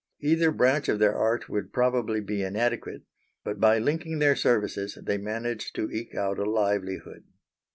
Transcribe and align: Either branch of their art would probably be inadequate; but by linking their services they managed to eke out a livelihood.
Either 0.21 0.49
branch 0.49 0.89
of 0.89 0.97
their 0.97 1.13
art 1.15 1.47
would 1.47 1.71
probably 1.71 2.19
be 2.19 2.41
inadequate; 2.41 3.03
but 3.43 3.59
by 3.59 3.77
linking 3.77 4.17
their 4.17 4.35
services 4.35 4.97
they 5.03 5.19
managed 5.19 5.75
to 5.75 5.91
eke 5.91 6.15
out 6.15 6.39
a 6.39 6.43
livelihood. 6.49 7.25